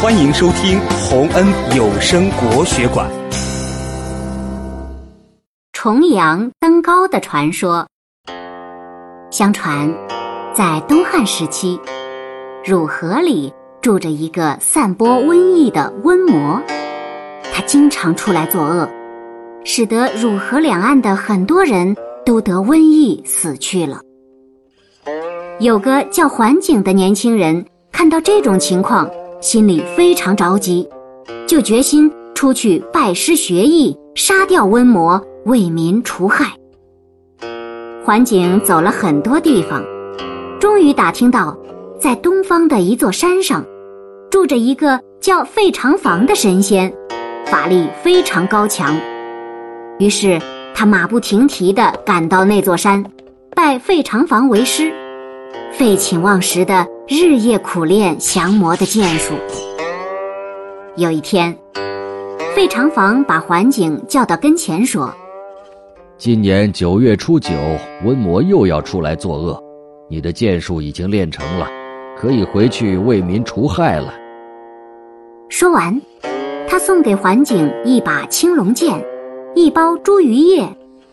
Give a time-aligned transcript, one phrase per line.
[0.00, 1.44] 欢迎收听洪恩
[1.76, 3.10] 有声国学馆。
[5.72, 7.84] 重阳登高的传说。
[9.32, 9.92] 相传，
[10.54, 11.80] 在东汉时期，
[12.64, 16.62] 汝河里住着一个散播瘟疫的瘟魔，
[17.52, 18.88] 他经常出来作恶，
[19.64, 24.00] 使得汝河两岸的很多人都得瘟疫死去了。
[25.58, 29.10] 有个叫桓景的年轻人看到这种情况。
[29.40, 30.88] 心里非常着急，
[31.46, 36.52] 就决心出去拜师学艺，杀掉瘟魔，为民除害。
[38.04, 39.84] 桓景走了很多地方，
[40.58, 41.56] 终于打听到，
[42.00, 43.64] 在东方的一座山上，
[44.28, 46.92] 住着一个叫费长房的神仙，
[47.46, 48.96] 法力非常高强。
[50.00, 50.40] 于是
[50.74, 53.04] 他马不停蹄地赶到那座山，
[53.54, 54.92] 拜费长房为师。
[55.72, 59.34] 废寝忘食的日夜苦练降魔的剑术。
[60.96, 61.56] 有一天，
[62.54, 65.14] 费长房把桓景叫到跟前说
[66.18, 67.50] ：“今年九月初九，
[68.04, 69.62] 瘟魔又要出来作恶，
[70.08, 71.68] 你的剑术已经练成了，
[72.18, 74.12] 可以回去为民除害了。”
[75.48, 76.02] 说完，
[76.68, 79.00] 他送给桓景一把青龙剑、
[79.54, 80.68] 一包茱萸叶、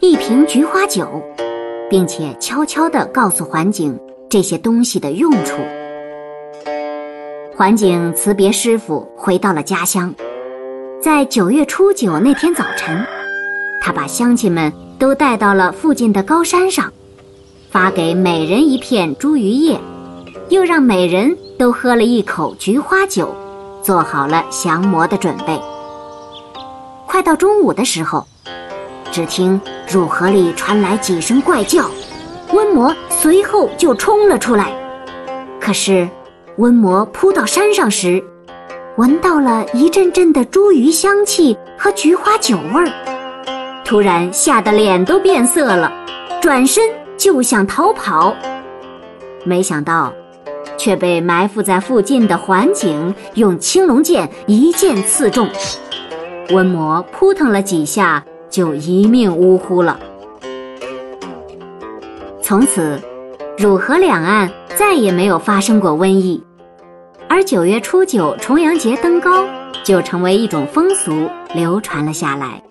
[0.00, 1.22] 一瓶菊花酒，
[1.88, 3.98] 并且悄悄地告诉桓景。
[4.30, 5.56] 这些东西的用处。
[7.52, 10.14] 桓景辞别师傅，回到了家乡。
[11.02, 13.04] 在九月初九那天早晨，
[13.82, 16.92] 他把乡亲们都带到了附近的高山上，
[17.70, 19.80] 发给每人一片茱萸叶，
[20.48, 23.34] 又让每人都喝了一口菊花酒，
[23.82, 25.60] 做好了降魔的准备。
[27.04, 28.24] 快到中午的时候，
[29.10, 31.90] 只听汝河里传来几声怪叫。
[32.50, 34.72] 瘟魔随后就冲了出来，
[35.60, 36.08] 可是，
[36.56, 38.24] 瘟魔扑到山上时，
[38.96, 42.90] 闻到了一阵阵的茱萸香气和菊花酒味儿，
[43.84, 45.92] 突然吓得脸都变色了，
[46.40, 46.82] 转身
[47.18, 48.34] 就想逃跑，
[49.44, 50.10] 没想到，
[50.78, 55.46] 却被埋伏在附近的桓景用青龙剑一剑刺中，
[56.48, 60.00] 瘟魔扑腾了几下，就一命呜呼了。
[62.42, 62.98] 从此，
[63.60, 66.42] 汝河两岸再也没有发生过瘟疫，
[67.28, 69.46] 而九月初九重阳节登高
[69.84, 72.62] 就成为一种风俗，流传了下来。